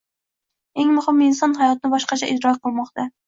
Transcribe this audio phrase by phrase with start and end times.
[0.83, 3.07] Eng muhimi, inson hayotni boshqacha idrok qilmoqda.